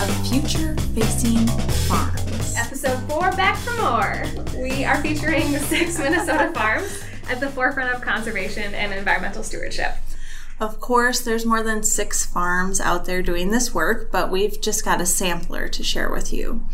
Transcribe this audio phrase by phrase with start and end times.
[0.00, 1.46] of Future Facing
[1.86, 2.56] Farms.
[2.56, 4.24] Episode 4 Back for More.
[4.62, 9.92] We are featuring the six Minnesota farms at the forefront of conservation and environmental stewardship.
[10.58, 14.82] Of course, there's more than six farms out there doing this work, but we've just
[14.82, 16.66] got a sampler to share with you.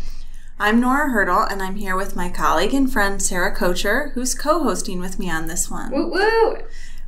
[0.57, 4.63] I'm Nora Hertel, and I'm here with my colleague and friend Sarah Kocher, who's co
[4.63, 5.91] hosting with me on this one.
[5.91, 6.57] Woo woo!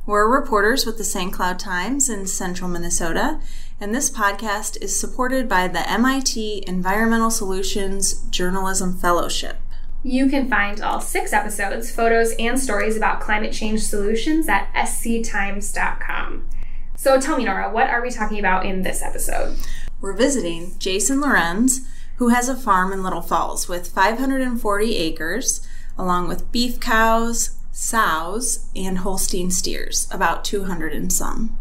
[0.04, 1.32] We're reporters with the St.
[1.32, 3.38] Cloud Times in central Minnesota,
[3.80, 9.58] and this podcast is supported by the MIT Environmental Solutions Journalism Fellowship.
[10.02, 16.48] You can find all six episodes, photos, and stories about climate change solutions at sctimes.com.
[16.96, 19.56] So tell me, Nora, what are we talking about in this episode?
[20.00, 25.64] We're visiting Jason Lorenz, who has a farm in Little Falls with 540 acres,
[25.96, 31.58] along with beef cows, sows, and Holstein steers, about 200 and some.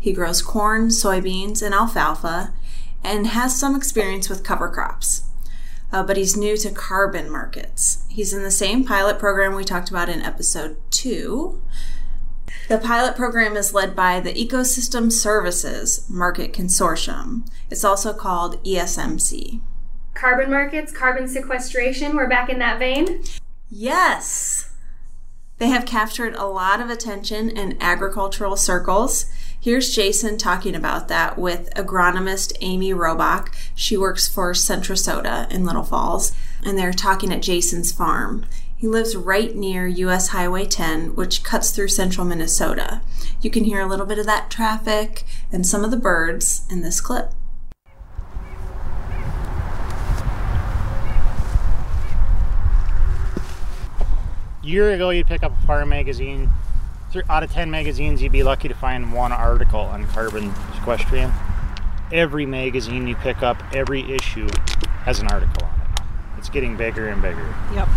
[0.00, 2.52] He grows corn, soybeans, and alfalfa,
[3.04, 5.24] and has some experience with cover crops.
[5.92, 8.04] Uh, but he's new to carbon markets.
[8.08, 11.62] He's in the same pilot program we talked about in episode two.
[12.68, 17.46] The pilot program is led by the Ecosystem Services Market Consortium.
[17.68, 19.60] It's also called ESMC.
[20.14, 23.24] Carbon markets, carbon sequestration, we're back in that vein?
[23.68, 24.69] Yes!
[25.60, 29.26] They have captured a lot of attention in agricultural circles.
[29.60, 33.52] Here's Jason talking about that with agronomist Amy Robach.
[33.74, 36.32] She works for Centra Sota in Little Falls,
[36.64, 38.46] and they're talking at Jason's farm.
[38.74, 43.02] He lives right near US Highway 10, which cuts through central Minnesota.
[43.42, 46.80] You can hear a little bit of that traffic and some of the birds in
[46.80, 47.34] this clip.
[54.70, 56.50] Year ago, you'd pick up a farm magazine.
[57.28, 61.32] Out of 10 magazines, you'd be lucky to find one article on carbon sequestration.
[62.12, 64.48] Every magazine you pick up, every issue
[65.04, 66.02] has an article on it.
[66.38, 67.54] It's getting bigger and bigger.
[67.74, 67.88] Yep.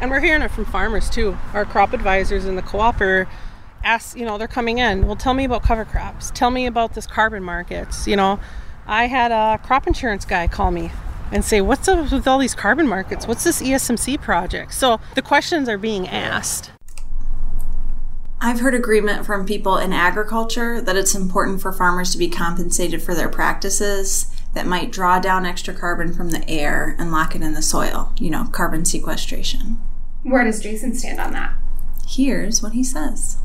[0.00, 1.36] And we're hearing it from farmers too.
[1.52, 3.28] Our crop advisors in the co-op are
[3.82, 5.06] ask, you know, they're coming in.
[5.06, 6.30] Well, tell me about cover crops.
[6.32, 8.06] Tell me about this carbon markets.
[8.06, 8.38] You know,
[8.86, 10.92] I had a crop insurance guy call me
[11.32, 13.26] and say, What's up with all these carbon markets?
[13.26, 14.74] What's this ESMC project?
[14.74, 16.70] So the questions are being asked.
[18.40, 23.02] I've heard agreement from people in agriculture that it's important for farmers to be compensated
[23.02, 27.42] for their practices that might draw down extra carbon from the air and lock it
[27.42, 29.78] in the soil, you know, carbon sequestration.
[30.22, 31.54] Where does Jason stand on that?
[32.06, 33.38] Here's what he says.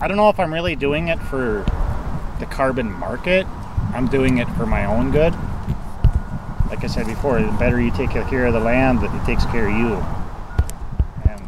[0.00, 1.64] I don't know if I'm really doing it for
[2.38, 3.46] the carbon market.
[3.92, 5.34] I'm doing it for my own good
[6.68, 9.68] like I said before, the better you take care of the land, it takes care
[9.68, 9.94] of you.
[11.30, 11.42] And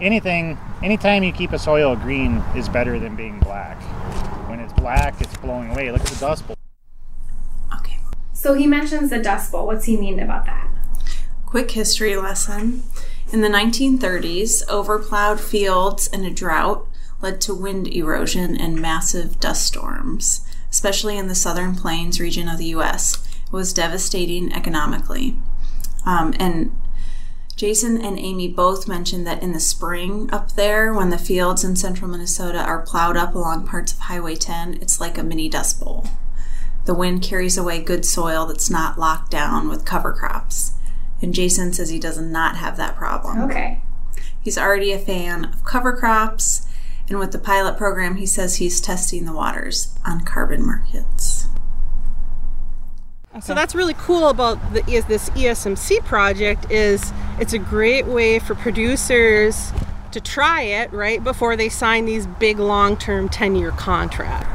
[0.00, 3.80] anything, anytime you keep a soil green is better than being black.
[4.48, 5.90] When it's black, it's blowing away.
[5.90, 6.56] Look at the dust bowl.
[7.76, 7.98] Okay.
[8.32, 9.66] So he mentions the dust bowl.
[9.66, 10.68] What's he mean about that?
[11.44, 12.84] Quick history lesson.
[13.32, 16.86] In the 1930s, overplowed fields and a drought
[17.20, 20.40] led to wind erosion and massive dust storms,
[20.70, 25.36] especially in the southern plains region of the U.S was devastating economically.
[26.06, 26.76] Um, and
[27.56, 31.76] Jason and Amy both mentioned that in the spring up there, when the fields in
[31.76, 35.78] central Minnesota are plowed up along parts of Highway 10, it's like a mini dust
[35.78, 36.06] bowl.
[36.86, 40.72] The wind carries away good soil that's not locked down with cover crops.
[41.20, 43.42] And Jason says he does not have that problem.
[43.42, 43.82] Okay.
[44.40, 46.66] He's already a fan of cover crops,
[47.08, 51.39] and with the pilot program, he says he's testing the waters on carbon markets.
[53.32, 53.40] Okay.
[53.40, 58.40] So that's really cool about the, is this ESMC project is it's a great way
[58.40, 59.72] for producers
[60.10, 64.48] to try it right before they sign these big long-term 10-year contracts.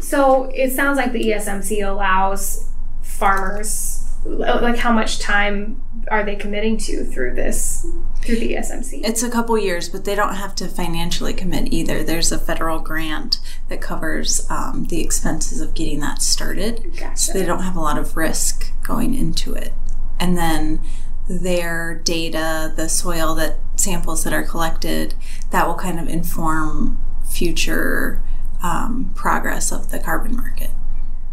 [0.00, 2.70] So it sounds like the ESMC allows
[3.02, 5.80] farmers like how much time
[6.10, 7.86] are they committing to through this
[8.22, 9.04] through the SMC?
[9.04, 12.02] It's a couple years, but they don't have to financially commit either.
[12.02, 13.38] There's a federal grant
[13.68, 17.16] that covers um, the expenses of getting that started, gotcha.
[17.16, 19.72] so they don't have a lot of risk going into it.
[20.18, 20.80] And then
[21.28, 25.14] their data, the soil that samples that are collected,
[25.50, 28.22] that will kind of inform future
[28.62, 30.70] um, progress of the carbon market.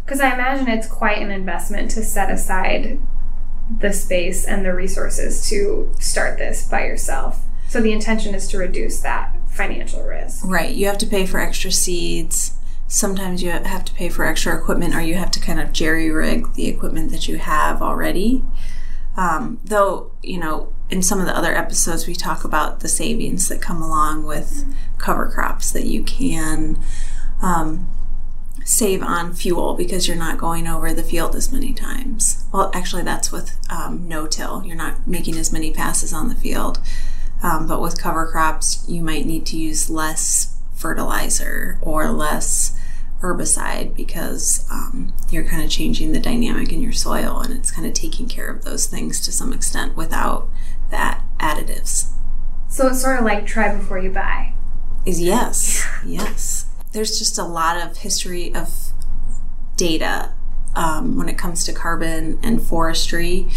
[0.04, 3.00] Because I imagine it's quite an investment to set aside
[3.70, 7.40] the space and the resources to start this by yourself.
[7.68, 10.44] So the intention is to reduce that financial risk.
[10.44, 10.74] Right.
[10.74, 12.52] You have to pay for extra seeds.
[12.86, 16.10] Sometimes you have to pay for extra equipment, or you have to kind of jerry
[16.10, 18.44] rig the equipment that you have already.
[19.16, 23.48] Um, though, you know, in some of the other episodes, we talk about the savings
[23.48, 24.64] that come along with
[24.98, 26.78] cover crops that you can
[27.40, 27.88] um,
[28.64, 32.44] save on fuel because you're not going over the field as many times.
[32.52, 34.64] Well, actually, that's with um, no till.
[34.64, 36.80] You're not making as many passes on the field.
[37.42, 42.74] Um, but with cover crops, you might need to use less fertilizer or less
[43.20, 47.86] herbicide because um, you're kind of changing the dynamic in your soil and it's kind
[47.86, 50.48] of taking care of those things to some extent without
[50.90, 52.10] that additives.
[52.68, 54.52] So it's sort of like try before you buy.
[55.06, 56.53] Is yes, yes.
[56.94, 58.92] There's just a lot of history of
[59.76, 60.32] data
[60.76, 63.48] um, when it comes to carbon and forestry,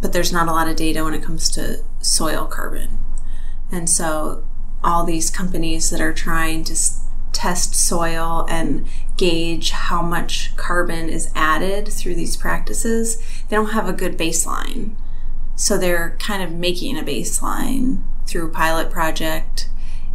[0.00, 2.98] but there's not a lot of data when it comes to soil carbon.
[3.70, 4.44] And so
[4.82, 6.76] all these companies that are trying to
[7.32, 8.86] test soil and
[9.18, 14.96] gauge how much carbon is added through these practices, they don't have a good baseline.
[15.56, 19.68] So they're kind of making a baseline through a pilot project.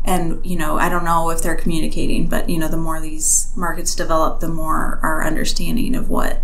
[0.08, 3.52] And, you know, I don't know if they're communicating, but, you know, the more these
[3.58, 6.42] markets develop, the more our understanding of what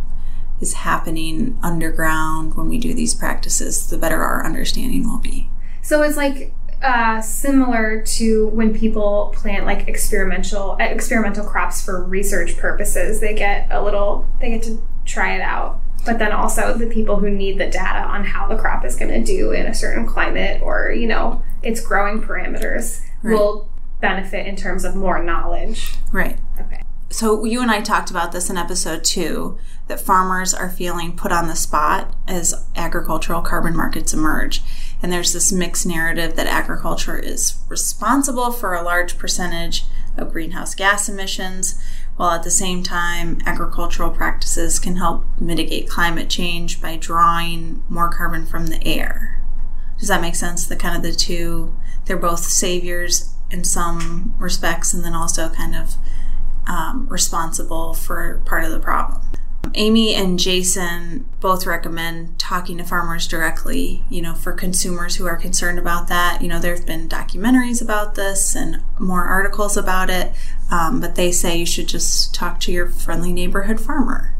[0.59, 5.49] is happening underground when we do these practices, the better our understanding will be.
[5.81, 12.57] So it's like uh, similar to when people plant like experimental experimental crops for research
[12.57, 13.21] purposes.
[13.21, 15.79] They get a little, they get to try it out.
[16.05, 19.11] But then also the people who need the data on how the crop is going
[19.11, 23.33] to do in a certain climate or you know its growing parameters right.
[23.33, 25.93] will benefit in terms of more knowledge.
[26.11, 26.37] Right.
[26.59, 26.83] Okay.
[27.09, 31.31] So you and I talked about this in episode two that farmers are feeling put
[31.31, 34.61] on the spot as agricultural carbon markets emerge.
[35.01, 39.85] And there's this mixed narrative that agriculture is responsible for a large percentage
[40.17, 41.81] of greenhouse gas emissions,
[42.15, 48.09] while at the same time, agricultural practices can help mitigate climate change by drawing more
[48.09, 49.41] carbon from the air.
[49.99, 50.67] Does that make sense?
[50.67, 51.75] The kind of the two,
[52.05, 55.95] they're both saviors in some respects, and then also kind of
[56.67, 59.21] um, responsible for part of the problem.
[59.75, 65.37] Amy and Jason both recommend talking to farmers directly, you know, for consumers who are
[65.37, 66.41] concerned about that.
[66.41, 70.31] You know, there have been documentaries about this and more articles about it,
[70.69, 74.35] um, but they say you should just talk to your friendly neighborhood farmer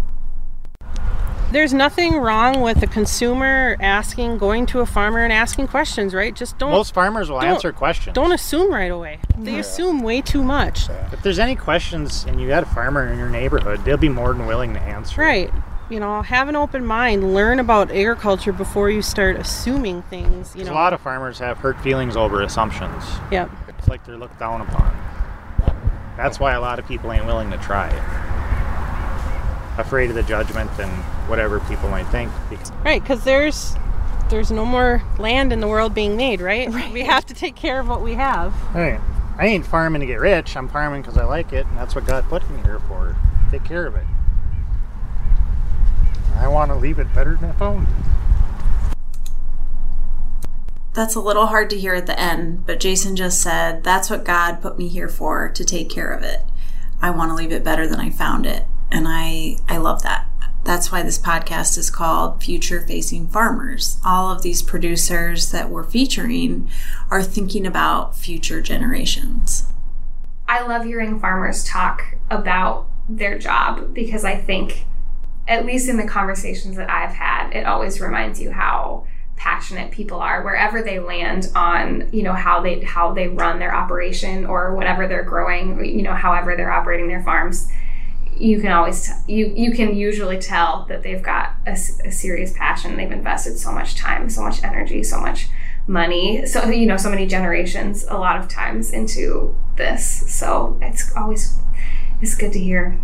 [1.53, 6.35] there's nothing wrong with a consumer asking, going to a farmer and asking questions, right?
[6.35, 6.71] Just don't.
[6.71, 8.15] Most farmers will answer questions.
[8.15, 9.19] Don't assume right away.
[9.37, 9.59] They yeah.
[9.59, 10.89] assume way too much.
[11.11, 14.33] If there's any questions and you got a farmer in your neighborhood, they'll be more
[14.33, 15.21] than willing to answer.
[15.21, 15.51] Right.
[15.89, 17.33] You know, have an open mind.
[17.33, 20.55] Learn about agriculture before you start assuming things.
[20.55, 23.03] You know, a lot of farmers have hurt feelings over assumptions.
[23.31, 23.51] Yep.
[23.67, 24.97] It's like they're looked down upon.
[26.17, 28.22] That's why a lot of people ain't willing to try it
[29.77, 30.91] afraid of the judgment and
[31.29, 32.31] whatever people might think.
[32.83, 33.75] Right, because there's
[34.29, 36.69] there's no more land in the world being made, right?
[36.69, 36.91] right?
[36.91, 38.53] We have to take care of what we have.
[38.73, 38.99] Right.
[39.37, 40.55] I ain't farming to get rich.
[40.55, 43.15] I'm farming because I like it, and that's what God put me here for.
[43.51, 44.05] Take care of it.
[46.35, 47.93] I want to leave it better than I found it.
[50.93, 54.23] That's a little hard to hear at the end, but Jason just said, That's what
[54.23, 56.41] God put me here for, to take care of it.
[57.01, 58.65] I want to leave it better than I found it.
[58.93, 60.27] And I, I love that.
[60.63, 63.97] That's why this podcast is called Future Facing Farmers.
[64.05, 66.69] All of these producers that we're featuring
[67.09, 69.67] are thinking about future generations.
[70.47, 74.85] I love hearing farmers talk about their job because I think,
[75.47, 80.19] at least in the conversations that I've had, it always reminds you how passionate people
[80.19, 84.75] are wherever they land on you know how they how they run their operation or
[84.75, 87.67] whatever they're growing you know however they're operating their farms
[88.37, 92.53] you can always t- you you can usually tell that they've got a, a, serious
[92.53, 92.97] passion.
[92.97, 95.47] They've invested so much time so much energy so much
[95.85, 100.23] money so you know so many generations a lot of times into this.
[100.33, 101.57] So it's always
[102.21, 102.99] it's good to hear.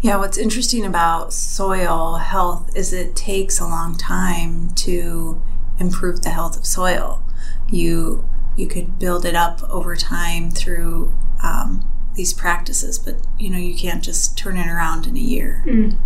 [0.00, 5.42] Yeah what's interesting about soil health is it takes a long time to
[5.78, 7.22] improve the health of soil.
[7.70, 11.12] You you could build it up over time through
[11.42, 15.64] um, these practices, but you know, you can't just turn it around in a year.
[15.66, 15.98] Mm.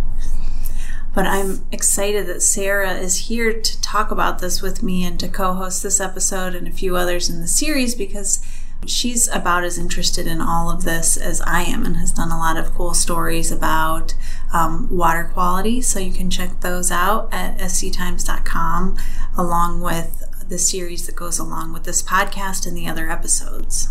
[1.13, 5.27] But I'm excited that Sarah is here to talk about this with me and to
[5.27, 8.45] co host this episode and a few others in the series because
[8.85, 12.37] she's about as interested in all of this as I am and has done a
[12.37, 14.13] lot of cool stories about
[14.53, 15.81] um, water quality.
[15.81, 18.97] So you can check those out at sctimes.com
[19.35, 23.89] along with the series that goes along with this podcast and the other episodes.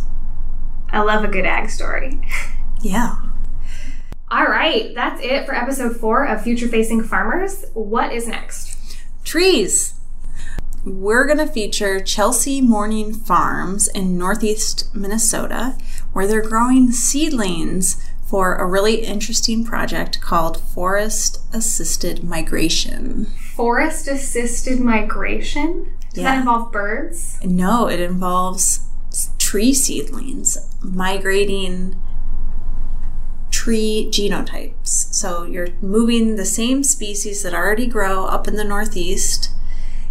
[0.97, 2.19] I love a good ag story.
[2.81, 3.17] Yeah.
[4.31, 7.67] All right, that's it for episode four of Future Facing Farmers.
[7.75, 8.97] What is next?
[9.23, 9.93] Trees.
[10.87, 15.77] We're going to feature Chelsea Morning Farms in northeast Minnesota,
[16.15, 23.27] where they're growing seedlings for a really interesting project called Forest Assisted Migration.
[23.55, 25.93] Forest assisted migration?
[26.15, 26.31] Does Yeah.
[26.31, 27.39] that involve birds?
[27.45, 28.81] No, it involves
[29.47, 31.95] tree seedlings migrating
[33.53, 35.15] tree genotypes.
[35.15, 39.51] So you're moving the same species that already grow up in the Northeast,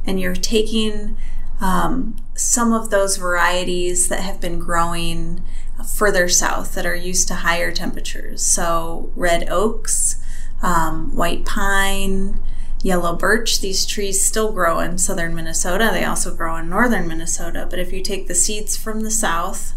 [0.06, 1.18] and you're taking
[1.60, 5.44] um, some of those varieties that have been growing
[5.86, 8.42] further south that are used to higher temperatures.
[8.42, 10.16] So red oaks,
[10.62, 12.40] um, white pine,
[12.86, 13.62] yellow birch.
[13.62, 15.90] These trees still grow in southern Minnesota.
[15.92, 17.66] They also grow in northern Minnesota.
[17.68, 19.74] But if you take the seeds from the south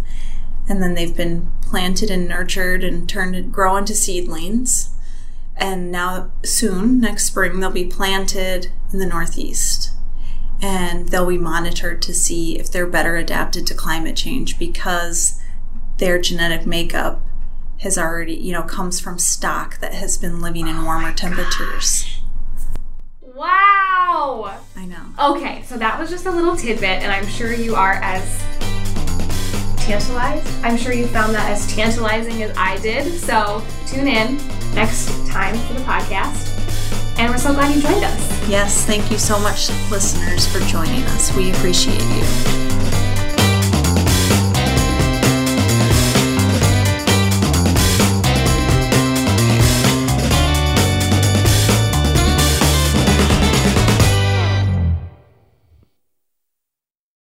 [0.68, 4.90] and then they've been planted and nurtured and turned grow into seedlings,
[5.56, 9.90] and now soon next spring they'll be planted in the northeast
[10.60, 15.40] and they'll be monitored to see if they're better adapted to climate change because
[15.96, 17.22] their genetic makeup
[17.78, 22.17] has already you know comes from stock that has been living in warmer oh temperatures
[24.76, 27.94] I know Okay, so that was just a little tidbit, and I'm sure you are
[27.94, 28.22] as
[29.78, 30.46] tantalized.
[30.62, 33.18] I'm sure you found that as tantalizing as I did.
[33.20, 34.36] So tune in
[34.74, 36.54] next time for the podcast.
[37.18, 38.48] And we're so glad you joined us.
[38.48, 42.67] yes thank you so much listeners for joining us we appreciate you